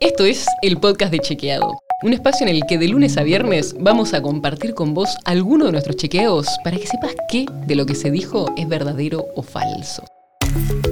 Esto 0.00 0.24
es 0.24 0.46
el 0.62 0.78
podcast 0.78 1.12
de 1.12 1.18
Chequeado, 1.18 1.78
un 2.02 2.14
espacio 2.14 2.46
en 2.46 2.56
el 2.56 2.62
que 2.66 2.78
de 2.78 2.88
lunes 2.88 3.18
a 3.18 3.22
viernes 3.22 3.76
vamos 3.78 4.14
a 4.14 4.22
compartir 4.22 4.72
con 4.72 4.94
vos 4.94 5.14
alguno 5.26 5.66
de 5.66 5.72
nuestros 5.72 5.96
chequeos 5.96 6.46
para 6.64 6.78
que 6.78 6.86
sepas 6.86 7.14
qué 7.28 7.44
de 7.66 7.74
lo 7.74 7.84
que 7.84 7.94
se 7.94 8.10
dijo 8.10 8.46
es 8.56 8.66
verdadero 8.66 9.26
o 9.36 9.42
falso. 9.42 10.02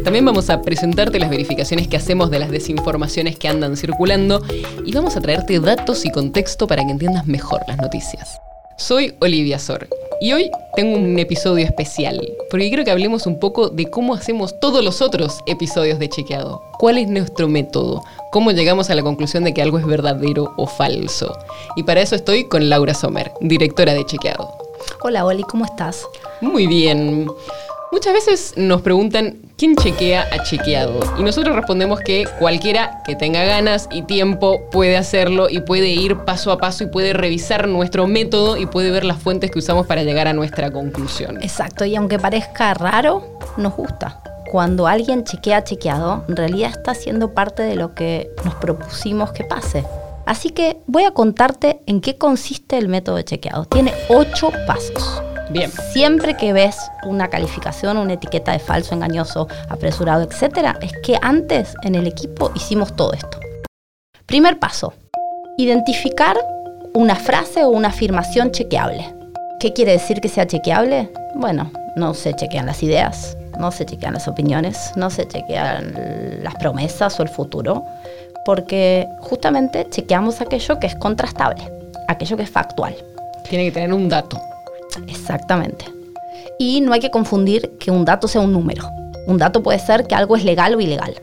También 0.04 0.26
vamos 0.26 0.50
a 0.50 0.60
presentarte 0.60 1.18
las 1.18 1.30
verificaciones 1.30 1.88
que 1.88 1.96
hacemos 1.96 2.30
de 2.30 2.38
las 2.38 2.50
desinformaciones 2.50 3.38
que 3.38 3.48
andan 3.48 3.79
circulando 3.79 4.42
y 4.84 4.92
vamos 4.92 5.16
a 5.16 5.22
traerte 5.22 5.59
datos 5.59 6.04
y 6.04 6.11
contexto 6.11 6.66
para 6.66 6.84
que 6.84 6.93
entiendas 6.93 7.27
mejor 7.27 7.62
las 7.66 7.79
noticias. 7.79 8.38
Soy 8.77 9.14
Olivia 9.20 9.59
Sor 9.59 9.88
y 10.20 10.32
hoy 10.32 10.50
tengo 10.77 10.98
un 10.98 11.18
episodio 11.18 11.64
especial, 11.64 12.20
porque 12.50 12.68
quiero 12.68 12.84
que 12.84 12.90
hablemos 12.90 13.27
un 13.27 13.40
poco 13.40 13.70
de 13.70 13.88
cómo 13.88 14.14
hacemos 14.14 14.59
todos 14.61 14.84
los 14.84 15.00
otros 15.00 15.38
episodios 15.46 15.98
de 15.98 16.09
Chequeado. 16.09 16.62
¿Cuál 16.78 16.98
es 16.98 17.09
nuestro 17.09 17.48
método? 17.48 18.04
¿Cómo 18.30 18.50
llegamos 18.50 18.91
a 18.91 18.95
la 18.95 19.02
conclusión 19.02 19.45
de 19.45 19.55
que 19.55 19.62
algo 19.62 19.78
es 19.78 19.87
verdadero 19.87 20.52
o 20.59 20.66
falso? 20.66 21.34
Y 21.77 21.84
para 21.84 22.02
eso 22.02 22.14
estoy 22.14 22.45
con 22.45 22.68
Laura 22.68 22.92
Sommer, 22.92 23.32
directora 23.41 23.95
de 23.95 24.04
Chequeado. 24.04 24.52
Hola 25.02 25.24
Oli, 25.24 25.42
¿cómo 25.45 25.64
estás? 25.64 26.06
Muy 26.42 26.66
bien. 26.66 27.27
Muchas 27.91 28.12
veces 28.12 28.52
nos 28.59 28.82
preguntan 28.82 29.38
quién 29.56 29.74
chequea 29.77 30.27
a 30.30 30.42
chequeado 30.42 31.01
y 31.18 31.23
nosotros 31.23 31.56
respondemos 31.56 32.01
que 32.01 32.27
cualquiera 32.38 33.02
que 33.06 33.16
tenga 33.16 33.45
ganas 33.45 33.88
y 33.91 34.02
tiempo 34.02 34.60
puede 34.70 34.98
hacerlo 34.98 35.48
y 35.48 35.60
puede 35.60 35.88
ir 35.88 36.18
paso 36.18 36.52
a 36.52 36.59
paso 36.59 36.84
y 36.84 36.88
puede 36.88 37.15
revisar 37.15 37.66
nuestro 37.66 38.06
método 38.06 38.59
y 38.59 38.66
puede 38.66 38.90
ver 38.90 39.04
las 39.04 39.23
fuentes 39.23 39.51
que 39.51 39.59
usamos 39.59 39.87
para 39.87 40.02
llegar 40.02 40.29
a 40.29 40.34
nuestra 40.34 40.70
conclusión. 40.70 41.38
Exacto, 41.42 41.87
y 41.87 41.96
aunque 41.96 42.18
parezca 42.18 42.74
raro, 42.74 43.24
nos 43.56 43.74
gusta. 43.74 44.20
Cuando 44.51 44.87
alguien 44.87 45.25
chequea 45.25 45.62
chequeado, 45.62 46.25
en 46.27 46.37
realidad 46.37 46.70
está 46.70 46.95
siendo 46.95 47.35
parte 47.35 47.63
de 47.63 47.74
lo 47.74 47.95
que 47.95 48.30
nos 48.46 48.55
propusimos 48.55 49.30
que 49.32 49.45
pase. 49.45 49.85
Así 50.24 50.51
que 50.51 50.80
voy 50.87 51.05
a 51.05 51.10
contarte 51.10 51.80
en 51.87 52.01
qué 52.01 52.16
consiste 52.16 52.79
el 52.79 52.88
método 52.88 53.16
de 53.16 53.24
chequeado. 53.24 53.66
Tiene 53.66 53.93
ocho 54.09 54.51
pasos. 54.66 55.23
Bien. 55.51 55.71
Siempre 55.93 56.37
que 56.37 56.55
ves 56.55 56.77
una 57.05 57.29
calificación, 57.29 57.99
una 57.99 58.15
etiqueta 58.15 58.52
de 58.52 58.59
falso, 58.59 58.95
engañoso, 58.95 59.49
apresurado, 59.68 60.23
etcétera, 60.23 60.79
es 60.80 60.93
que 61.02 61.18
antes 61.21 61.74
en 61.83 61.95
el 61.95 62.07
equipo 62.07 62.51
hicimos 62.55 62.96
todo 62.96 63.12
esto. 63.12 63.38
Primer 64.27 64.59
paso: 64.59 64.94
identificar 65.59 66.37
una 66.94 67.16
frase 67.16 67.65
o 67.65 67.69
una 67.69 67.88
afirmación 67.88 68.50
chequeable. 68.50 69.15
¿Qué 69.60 69.72
quiere 69.72 69.93
decir 69.93 70.21
que 70.21 70.28
sea 70.28 70.47
chequeable? 70.47 71.10
Bueno, 71.34 71.71
no 71.97 72.12
se 72.15 72.34
chequean 72.34 72.66
las 72.66 72.83
ideas, 72.83 73.38
no 73.59 73.70
se 73.70 73.84
chequean 73.84 74.14
las 74.14 74.28
opiniones, 74.28 74.92
no 74.97 75.10
se 75.10 75.26
chequean 75.26 76.42
las 76.42 76.54
promesas 76.56 77.19
o 77.19 77.22
el 77.22 77.28
futuro, 77.28 77.84
porque 78.44 79.06
justamente 79.20 79.87
chequeamos 79.91 80.41
aquello 80.41 80.78
que 80.78 80.87
es 80.87 80.94
contrastable, 80.97 81.70
aquello 82.09 82.37
que 82.37 82.44
es 82.44 82.50
factual. 82.50 82.94
Tiene 83.48 83.66
que 83.66 83.72
tener 83.72 83.92
un 83.92 84.09
dato. 84.09 84.41
Exactamente. 85.06 85.84
Y 86.59 86.81
no 86.81 86.92
hay 86.92 87.00
que 87.00 87.10
confundir 87.10 87.76
que 87.78 87.91
un 87.91 88.04
dato 88.04 88.28
sea 88.28 88.41
un 88.41 88.53
número. 88.53 88.84
Un 89.26 89.38
dato 89.38 89.62
puede 89.62 89.78
ser 89.78 90.06
que 90.06 90.15
algo 90.15 90.37
es 90.37 90.44
legal 90.44 90.75
o 90.75 90.81
ilegal. 90.81 91.15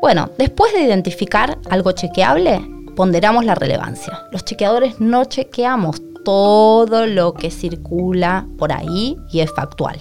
Bueno, 0.00 0.30
después 0.38 0.72
de 0.72 0.82
identificar 0.82 1.58
algo 1.70 1.92
chequeable, 1.92 2.60
ponderamos 2.94 3.44
la 3.44 3.54
relevancia. 3.54 4.22
Los 4.30 4.44
chequeadores 4.44 5.00
no 5.00 5.24
chequeamos 5.24 6.00
todo 6.24 7.06
lo 7.06 7.34
que 7.34 7.50
circula 7.50 8.46
por 8.58 8.72
ahí 8.72 9.16
y 9.32 9.40
es 9.40 9.52
factual. 9.52 9.98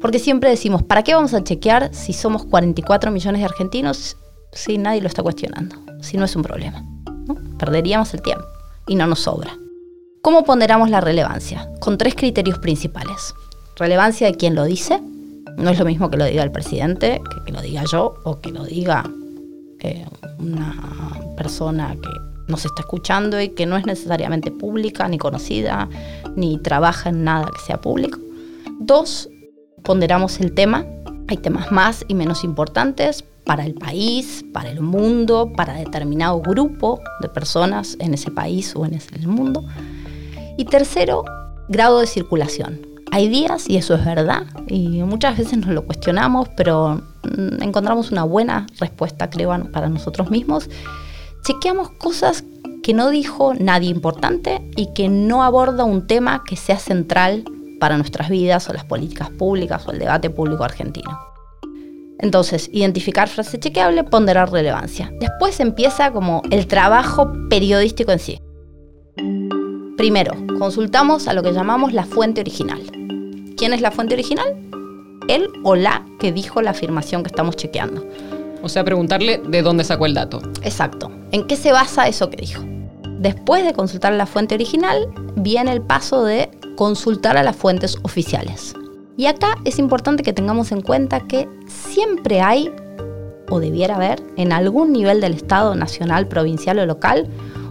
Porque 0.00 0.18
siempre 0.18 0.50
decimos, 0.50 0.82
¿para 0.82 1.02
qué 1.02 1.14
vamos 1.14 1.34
a 1.34 1.42
chequear 1.42 1.92
si 1.92 2.12
somos 2.12 2.44
44 2.44 3.10
millones 3.10 3.40
de 3.40 3.44
argentinos 3.46 4.16
si 4.52 4.78
nadie 4.78 5.00
lo 5.00 5.08
está 5.08 5.22
cuestionando? 5.22 5.76
Si 6.00 6.16
no 6.16 6.24
es 6.24 6.36
un 6.36 6.42
problema. 6.42 6.84
Perderíamos 7.58 8.14
el 8.14 8.22
tiempo 8.22 8.44
y 8.86 8.94
no 8.94 9.06
nos 9.06 9.20
sobra. 9.20 9.56
¿Cómo 10.22 10.44
ponderamos 10.44 10.90
la 10.90 11.00
relevancia? 11.00 11.68
Con 11.80 11.98
tres 11.98 12.14
criterios 12.14 12.58
principales. 12.58 13.34
Relevancia 13.76 14.26
de 14.26 14.34
quien 14.34 14.54
lo 14.54 14.64
dice. 14.64 15.00
No 15.56 15.70
es 15.70 15.78
lo 15.78 15.84
mismo 15.84 16.10
que 16.10 16.16
lo 16.16 16.24
diga 16.24 16.42
el 16.42 16.52
presidente, 16.52 17.20
que, 17.44 17.52
lo 17.52 17.60
diga 17.60 17.84
yo 17.90 18.14
o 18.24 18.40
que 18.40 18.52
lo 18.52 18.64
diga 18.64 19.10
eh, 19.80 20.06
una 20.38 20.74
persona 21.36 21.96
que 22.00 22.10
nos 22.48 22.64
está 22.64 22.82
escuchando 22.82 23.40
y 23.40 23.50
que 23.50 23.66
no 23.66 23.76
es 23.76 23.86
necesariamente 23.86 24.50
pública, 24.50 25.08
ni 25.08 25.18
conocida, 25.18 25.88
ni 26.36 26.58
trabaja 26.58 27.10
en 27.10 27.24
nada 27.24 27.50
que 27.52 27.60
sea 27.60 27.80
público. 27.80 28.18
Dos, 28.80 29.28
ponderamos 29.88 30.38
el 30.40 30.52
tema. 30.52 30.84
Hay 31.28 31.38
temas 31.38 31.72
más 31.72 32.04
y 32.08 32.14
menos 32.14 32.44
importantes 32.44 33.24
para 33.46 33.64
el 33.64 33.72
país, 33.72 34.44
para 34.52 34.68
el 34.70 34.82
mundo, 34.82 35.50
para 35.56 35.72
determinado 35.72 36.42
grupo 36.42 37.00
de 37.22 37.28
personas 37.30 37.96
en 37.98 38.12
ese 38.12 38.30
país 38.30 38.76
o 38.76 38.84
en 38.84 38.92
ese 38.92 39.26
mundo. 39.26 39.64
Y 40.58 40.66
tercero, 40.66 41.24
grado 41.70 42.00
de 42.00 42.06
circulación. 42.06 42.82
Hay 43.12 43.28
días, 43.28 43.66
y 43.66 43.78
eso 43.78 43.94
es 43.94 44.04
verdad, 44.04 44.42
y 44.66 45.02
muchas 45.04 45.38
veces 45.38 45.56
nos 45.56 45.70
lo 45.70 45.86
cuestionamos, 45.86 46.50
pero 46.54 47.00
mm, 47.22 47.62
encontramos 47.62 48.10
una 48.10 48.24
buena 48.24 48.66
respuesta, 48.78 49.30
creo, 49.30 49.58
para 49.72 49.88
nosotros 49.88 50.30
mismos. 50.30 50.68
Chequeamos 51.44 51.92
cosas 51.92 52.44
que 52.82 52.92
no 52.92 53.08
dijo 53.08 53.54
nadie 53.54 53.88
importante 53.88 54.70
y 54.76 54.92
que 54.92 55.08
no 55.08 55.42
aborda 55.42 55.84
un 55.84 56.06
tema 56.06 56.44
que 56.44 56.56
sea 56.56 56.78
central 56.78 57.44
para 57.78 57.96
nuestras 57.96 58.28
vidas 58.28 58.68
o 58.68 58.72
las 58.72 58.84
políticas 58.84 59.30
públicas 59.30 59.86
o 59.86 59.92
el 59.92 59.98
debate 59.98 60.30
público 60.30 60.64
argentino. 60.64 61.18
Entonces, 62.20 62.68
identificar 62.72 63.28
frase 63.28 63.60
chequeable, 63.60 64.02
ponderar 64.04 64.50
relevancia. 64.50 65.12
Después 65.20 65.60
empieza 65.60 66.10
como 66.12 66.42
el 66.50 66.66
trabajo 66.66 67.32
periodístico 67.48 68.10
en 68.10 68.18
sí. 68.18 68.40
Primero, 69.96 70.34
consultamos 70.58 71.28
a 71.28 71.32
lo 71.32 71.42
que 71.42 71.52
llamamos 71.52 71.92
la 71.92 72.04
fuente 72.04 72.40
original. 72.40 72.80
¿Quién 73.56 73.72
es 73.72 73.80
la 73.80 73.90
fuente 73.90 74.14
original? 74.14 74.56
Él 75.28 75.48
o 75.62 75.76
la 75.76 76.04
que 76.18 76.32
dijo 76.32 76.62
la 76.62 76.70
afirmación 76.70 77.22
que 77.22 77.28
estamos 77.28 77.56
chequeando. 77.56 78.04
O 78.62 78.68
sea, 78.68 78.84
preguntarle 78.84 79.38
de 79.38 79.62
dónde 79.62 79.84
sacó 79.84 80.06
el 80.06 80.14
dato. 80.14 80.40
Exacto. 80.62 81.12
¿En 81.30 81.46
qué 81.46 81.56
se 81.56 81.70
basa 81.70 82.08
eso 82.08 82.30
que 82.30 82.36
dijo? 82.38 82.62
Después 83.18 83.64
de 83.64 83.72
consultar 83.72 84.12
la 84.12 84.26
fuente 84.26 84.54
original, 84.54 85.08
viene 85.36 85.72
el 85.72 85.82
paso 85.82 86.24
de 86.24 86.50
consultar 86.78 87.36
a 87.36 87.42
las 87.42 87.56
fuentes 87.56 87.98
oficiales. 88.02 88.72
Y 89.16 89.26
acá 89.26 89.56
es 89.64 89.80
importante 89.80 90.22
que 90.22 90.32
tengamos 90.32 90.70
en 90.70 90.80
cuenta 90.80 91.26
que 91.26 91.48
siempre 91.66 92.40
hay, 92.40 92.70
o 93.50 93.58
debiera 93.58 93.96
haber, 93.96 94.22
en 94.36 94.52
algún 94.52 94.92
nivel 94.92 95.20
del 95.20 95.34
Estado 95.34 95.74
nacional, 95.74 96.28
provincial 96.28 96.78
o 96.78 96.86
local, 96.86 97.26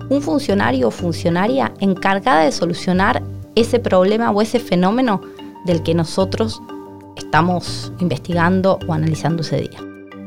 un 0.09 0.21
funcionario 0.21 0.89
o 0.89 0.91
funcionaria 0.91 1.71
encargada 1.79 2.41
de 2.41 2.51
solucionar 2.51 3.23
ese 3.55 3.79
problema 3.79 4.29
o 4.31 4.41
ese 4.41 4.59
fenómeno 4.59 5.21
del 5.65 5.83
que 5.83 5.93
nosotros 5.93 6.61
estamos 7.15 7.93
investigando 7.99 8.77
o 8.87 8.93
analizando 8.93 9.41
ese 9.41 9.61
día. 9.61 9.79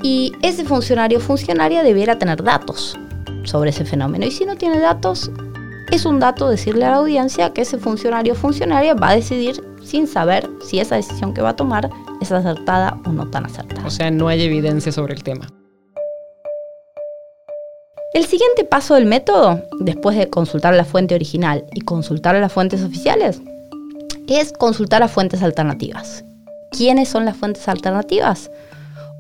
Y 0.03 0.33
ese 0.41 0.65
funcionario 0.65 1.19
o 1.19 1.21
funcionaria 1.21 1.83
debiera 1.83 2.19
tener 2.19 2.43
datos 2.43 2.99
sobre 3.45 3.71
ese 3.71 3.85
fenómeno. 3.85 4.25
Y 4.25 4.31
si 4.31 4.47
no 4.47 4.57
tiene 4.57 4.81
datos, 4.81 5.31
es 5.91 6.07
un 6.07 6.21
dato 6.21 6.49
decirle 6.49 6.85
a 6.85 6.91
la 6.91 6.97
audiencia 6.97 7.53
que 7.53 7.63
ese 7.63 7.79
funcionario 7.79 8.35
o 8.35 8.37
funcionaria 8.37 8.95
va 8.95 9.11
a 9.11 9.17
decidir 9.17 9.63
sin 9.83 10.07
saber 10.07 10.49
si 10.65 10.79
esa 10.79 10.97
decisión 10.97 11.35
que 11.35 11.43
va 11.43 11.51
a 11.51 11.57
tomar 11.57 11.91
es 12.21 12.31
acertada 12.31 12.99
o 13.05 13.11
no 13.11 13.29
tan 13.29 13.47
acertada. 13.47 13.87
O 13.87 13.91
sea, 13.91 14.11
no 14.11 14.29
hay 14.29 14.43
evidencia 14.43 14.93
sobre 14.93 15.15
el 15.15 15.23
tema. 15.25 15.49
El 18.13 18.25
siguiente 18.27 18.65
paso 18.65 18.95
del 18.95 19.07
método, 19.07 19.63
después 19.81 20.17
de 20.17 20.29
consultar 20.29 20.75
la 20.75 20.85
fuente 20.85 21.15
original 21.15 21.65
y 21.75 21.81
consultar 21.81 22.35
a 22.35 22.41
las 22.41 22.53
fuentes 22.53 22.83
oficiales, 22.83 23.41
es 24.29 24.53
consultar 24.53 25.03
a 25.03 25.09
fuentes 25.09 25.43
alternativas. 25.43 26.25
¿Quiénes 26.71 27.09
son 27.09 27.25
las 27.25 27.37
fuentes 27.37 27.69
alternativas? 27.69 28.51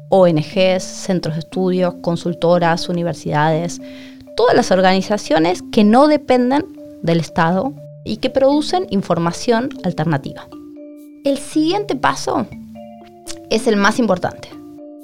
ONGs, 0.08 0.82
centros 0.82 1.36
de 1.36 1.40
estudios, 1.40 1.94
consultoras, 2.02 2.88
universidades, 2.88 3.80
todas 4.36 4.54
las 4.54 4.70
organizaciones 4.70 5.62
que 5.72 5.84
no 5.84 6.08
dependen 6.08 6.64
del 7.02 7.20
Estado 7.20 7.72
y 8.04 8.18
que 8.18 8.30
producen 8.30 8.86
información 8.90 9.70
alternativa. 9.84 10.46
El 11.24 11.38
siguiente 11.38 11.96
paso 11.96 12.46
es 13.50 13.66
el 13.66 13.76
más 13.76 13.98
importante. 13.98 14.48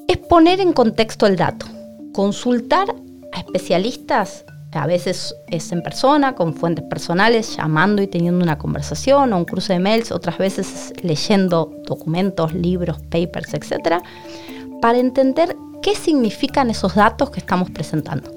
Es 0.09 0.19
poner 0.19 0.61
en 0.61 0.73
contexto 0.73 1.27
el 1.27 1.37
dato, 1.37 1.67
consultar 2.13 2.95
especialistas, 3.37 4.45
a 4.77 4.87
veces 4.87 5.35
es 5.49 5.73
en 5.73 5.83
persona, 5.83 6.35
con 6.35 6.55
fuentes 6.55 6.85
personales, 6.85 7.57
llamando 7.57 8.03
y 8.03 8.07
teniendo 8.07 8.43
una 8.43 8.59
conversación 8.59 9.33
o 9.33 9.39
un 9.39 9.45
cruce 9.45 9.73
de 9.73 9.79
mails, 9.79 10.13
otras 10.13 10.39
veces 10.39 10.93
leyendo 11.03 11.73
documentos, 11.87 12.53
libros, 12.53 12.99
papers, 13.11 13.55
etc., 13.55 14.03
para 14.81 14.99
entender 14.99 15.57
qué 15.83 15.95
significan 15.95 16.71
esos 16.71 16.95
datos 16.95 17.31
que 17.31 17.41
estamos 17.41 17.71
presentando. 17.71 18.31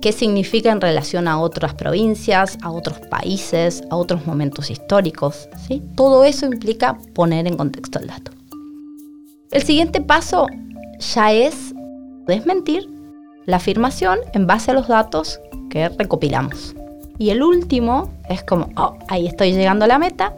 ¿Qué 0.00 0.12
significa 0.12 0.70
en 0.70 0.80
relación 0.80 1.28
a 1.28 1.38
otras 1.38 1.74
provincias, 1.74 2.58
a 2.62 2.70
otros 2.70 2.98
países, 3.00 3.82
a 3.90 3.96
otros 3.96 4.26
momentos 4.26 4.70
históricos? 4.70 5.46
Todo 5.94 6.24
eso 6.24 6.46
implica 6.46 6.96
poner 7.12 7.46
en 7.46 7.58
contexto 7.58 7.98
el 7.98 8.06
dato. 8.06 8.32
El 9.50 9.62
siguiente 9.62 10.00
paso 10.00 10.46
ya 11.14 11.32
es 11.32 11.74
desmentir 12.26 12.88
la 13.44 13.56
afirmación 13.56 14.20
en 14.32 14.46
base 14.46 14.70
a 14.70 14.74
los 14.74 14.88
datos 14.88 15.38
que 15.68 15.90
recopilamos. 15.90 16.74
Y 17.18 17.28
el 17.28 17.42
último 17.42 18.10
es 18.30 18.42
como, 18.42 18.70
oh, 18.76 18.96
ahí 19.08 19.26
estoy 19.26 19.52
llegando 19.52 19.84
a 19.84 19.88
la 19.88 19.98
meta. 19.98 20.34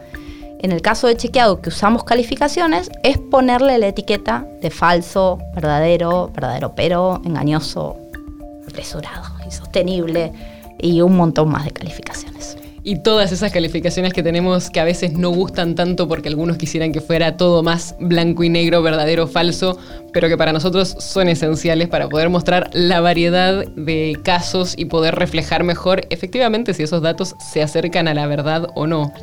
En 0.59 0.73
el 0.73 0.81
caso 0.81 1.07
de 1.07 1.15
chequeado 1.15 1.61
que 1.61 1.69
usamos 1.69 2.03
calificaciones, 2.03 2.89
es 3.03 3.17
ponerle 3.17 3.77
la 3.77 3.87
etiqueta 3.87 4.45
de 4.61 4.69
falso, 4.71 5.39
verdadero, 5.55 6.31
verdadero 6.33 6.73
pero, 6.75 7.21
engañoso, 7.23 7.97
apresurado, 8.67 9.32
insostenible 9.53 10.31
y 10.79 11.01
un 11.01 11.15
montón 11.15 11.49
más 11.49 11.65
de 11.65 11.71
calificaciones 11.71 12.57
y 12.83 12.97
todas 12.97 13.31
esas 13.31 13.51
calificaciones 13.51 14.11
que 14.11 14.23
tenemos 14.23 14.69
que 14.69 14.79
a 14.81 14.83
veces 14.83 15.13
no 15.13 15.29
gustan 15.29 15.75
tanto 15.75 16.07
porque 16.07 16.27
algunos 16.27 16.57
quisieran 16.57 16.91
que 16.91 16.99
fuera 16.99 17.37
todo 17.37 17.63
más 17.63 17.95
blanco 17.99 18.43
y 18.43 18.49
negro, 18.49 18.81
verdadero 18.81 19.23
o 19.23 19.27
falso, 19.27 19.77
pero 20.11 20.27
que 20.27 20.37
para 20.37 20.51
nosotros 20.51 20.95
son 20.99 21.29
esenciales 21.29 21.87
para 21.87 22.09
poder 22.09 22.29
mostrar 22.29 22.69
la 22.73 22.99
variedad 22.99 23.65
de 23.65 24.19
casos 24.23 24.73
y 24.77 24.85
poder 24.85 25.15
reflejar 25.15 25.63
mejor 25.63 26.01
efectivamente 26.09 26.73
si 26.73 26.83
esos 26.83 27.01
datos 27.01 27.35
se 27.39 27.63
acercan 27.63 28.09
a 28.09 28.13
la 28.13 28.27
verdad 28.27 28.67
o 28.75 28.85
no. 28.85 29.13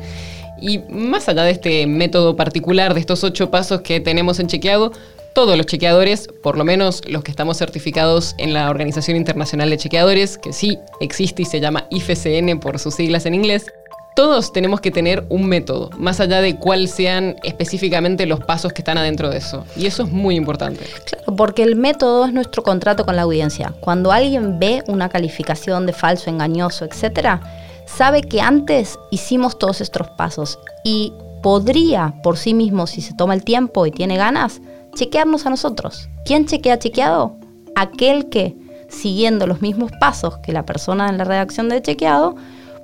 Y 0.59 0.79
más 0.89 1.29
allá 1.29 1.43
de 1.43 1.51
este 1.51 1.85
método 1.87 2.35
particular, 2.35 2.93
de 2.95 2.99
estos 2.99 3.23
ocho 3.23 3.51
pasos 3.51 3.81
que 3.81 3.99
tenemos 3.99 4.39
en 4.39 4.47
chequeado, 4.47 4.91
todos 5.33 5.57
los 5.57 5.65
chequeadores, 5.65 6.27
por 6.43 6.57
lo 6.57 6.63
menos 6.63 7.01
los 7.07 7.23
que 7.23 7.31
estamos 7.31 7.57
certificados 7.57 8.35
en 8.37 8.53
la 8.53 8.69
Organización 8.69 9.17
Internacional 9.17 9.69
de 9.69 9.77
Chequeadores, 9.77 10.37
que 10.37 10.53
sí 10.53 10.77
existe 10.99 11.43
y 11.43 11.45
se 11.45 11.59
llama 11.59 11.87
IFCN 11.89 12.59
por 12.59 12.79
sus 12.79 12.95
siglas 12.95 13.25
en 13.25 13.35
inglés, 13.35 13.65
todos 14.13 14.51
tenemos 14.51 14.81
que 14.81 14.91
tener 14.91 15.25
un 15.29 15.47
método, 15.47 15.89
más 15.97 16.19
allá 16.19 16.41
de 16.41 16.57
cuáles 16.57 16.91
sean 16.91 17.37
específicamente 17.43 18.25
los 18.25 18.41
pasos 18.41 18.73
que 18.73 18.81
están 18.81 18.97
adentro 18.97 19.29
de 19.29 19.37
eso. 19.37 19.65
Y 19.77 19.85
eso 19.85 20.03
es 20.03 20.11
muy 20.11 20.35
importante. 20.35 20.85
Claro, 21.05 21.35
porque 21.35 21.63
el 21.63 21.77
método 21.77 22.25
es 22.25 22.33
nuestro 22.33 22.61
contrato 22.61 23.05
con 23.05 23.15
la 23.15 23.21
audiencia. 23.21 23.73
Cuando 23.79 24.11
alguien 24.11 24.59
ve 24.59 24.83
una 24.87 25.07
calificación 25.07 25.85
de 25.85 25.93
falso, 25.93 26.29
engañoso, 26.29 26.85
etc., 26.85 27.39
sabe 27.85 28.21
que 28.21 28.41
antes 28.41 28.99
hicimos 29.11 29.57
todos 29.57 29.79
estos 29.79 30.09
pasos 30.09 30.59
y 30.83 31.13
podría 31.41 32.13
por 32.21 32.37
sí 32.37 32.53
mismo, 32.53 32.87
si 32.87 33.01
se 33.01 33.13
toma 33.13 33.33
el 33.33 33.43
tiempo 33.43 33.85
y 33.85 33.91
tiene 33.91 34.17
ganas, 34.17 34.61
chequearnos 34.95 35.45
a 35.45 35.49
nosotros. 35.49 36.09
¿Quién 36.25 36.45
chequea 36.45 36.79
chequeado? 36.79 37.35
Aquel 37.75 38.29
que, 38.29 38.55
siguiendo 38.89 39.47
los 39.47 39.61
mismos 39.61 39.91
pasos 39.99 40.37
que 40.39 40.51
la 40.51 40.65
persona 40.65 41.09
en 41.09 41.17
la 41.17 41.23
redacción 41.23 41.69
de 41.69 41.81
chequeado, 41.81 42.35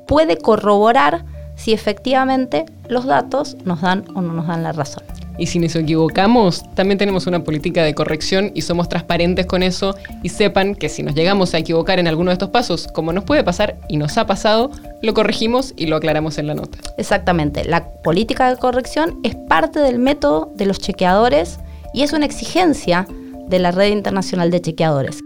puede 0.07 0.37
corroborar 0.37 1.25
si 1.55 1.73
efectivamente 1.73 2.65
los 2.87 3.05
datos 3.05 3.57
nos 3.65 3.81
dan 3.81 4.05
o 4.15 4.21
no 4.21 4.33
nos 4.33 4.47
dan 4.47 4.63
la 4.63 4.71
razón. 4.71 5.03
Y 5.39 5.47
si 5.47 5.59
nos 5.59 5.75
equivocamos, 5.75 6.63
también 6.73 6.97
tenemos 6.97 7.27
una 7.27 7.43
política 7.43 7.83
de 7.83 7.93
corrección 7.93 8.51
y 8.55 8.63
somos 8.63 8.89
transparentes 8.89 9.45
con 9.45 9.61
eso 9.61 9.95
y 10.23 10.29
sepan 10.29 10.73
que 10.73 10.89
si 10.89 11.03
nos 11.03 11.13
llegamos 11.13 11.53
a 11.53 11.59
equivocar 11.59 11.99
en 11.99 12.07
alguno 12.07 12.31
de 12.31 12.33
estos 12.33 12.49
pasos, 12.49 12.87
como 12.87 13.13
nos 13.13 13.23
puede 13.23 13.43
pasar 13.43 13.77
y 13.87 13.97
nos 13.97 14.17
ha 14.17 14.25
pasado, 14.25 14.71
lo 15.03 15.13
corregimos 15.13 15.73
y 15.77 15.85
lo 15.85 15.95
aclaramos 15.95 16.39
en 16.39 16.47
la 16.47 16.55
nota. 16.55 16.79
Exactamente, 16.97 17.65
la 17.65 17.87
política 18.01 18.49
de 18.49 18.57
corrección 18.57 19.19
es 19.23 19.35
parte 19.35 19.79
del 19.79 19.99
método 19.99 20.51
de 20.55 20.65
los 20.65 20.79
chequeadores 20.79 21.59
y 21.97 22.03
es 22.03 22.13
una 22.13 22.27
exigencia 22.27 23.07
de 23.49 23.57
la 23.57 23.71
Red 23.71 23.91
Internacional 23.91 24.51
de 24.51 24.61
Chequeadores. 24.61 25.19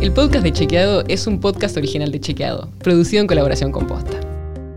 El 0.00 0.12
podcast 0.12 0.42
de 0.42 0.52
Chequeado 0.52 1.04
es 1.06 1.28
un 1.28 1.38
podcast 1.38 1.76
original 1.76 2.10
de 2.10 2.18
Chequeado, 2.18 2.68
producido 2.80 3.20
en 3.20 3.28
colaboración 3.28 3.70
con 3.70 3.86
Posta. 3.86 4.18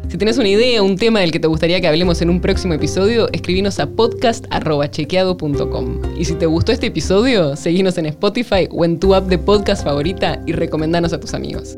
Si 0.09 0.17
tenés 0.19 0.37
una 0.37 0.49
idea 0.49 0.83
o 0.83 0.85
un 0.85 0.95
tema 0.95 1.21
del 1.21 1.31
que 1.31 1.39
te 1.39 1.47
gustaría 1.47 1.81
que 1.81 1.87
hablemos 1.87 2.21
en 2.21 2.29
un 2.29 2.39
próximo 2.39 2.75
episodio, 2.75 3.29
escribinos 3.31 3.79
a 3.79 3.87
podcast.chequeado.com. 3.87 6.01
Y 6.19 6.25
si 6.25 6.35
te 6.35 6.45
gustó 6.45 6.71
este 6.71 6.85
episodio, 6.87 7.55
seguinos 7.55 7.97
en 7.97 8.05
Spotify 8.05 8.67
o 8.69 8.85
en 8.85 8.99
tu 8.99 9.15
app 9.15 9.27
de 9.27 9.39
podcast 9.39 9.83
favorita 9.83 10.39
y 10.45 10.51
recomendanos 10.51 11.13
a 11.13 11.19
tus 11.19 11.33
amigos. 11.33 11.77